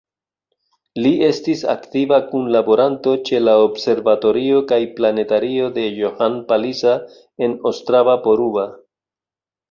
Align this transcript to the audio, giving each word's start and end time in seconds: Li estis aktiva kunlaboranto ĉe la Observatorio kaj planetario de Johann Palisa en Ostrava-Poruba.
Li 1.05 1.09
estis 1.25 1.59
aktiva 1.73 2.17
kunlaboranto 2.29 3.11
ĉe 3.29 3.41
la 3.43 3.53
Observatorio 3.65 4.61
kaj 4.71 4.79
planetario 4.99 5.67
de 5.75 5.83
Johann 5.97 6.39
Palisa 6.53 6.95
en 7.49 7.55
Ostrava-Poruba. 7.73 8.65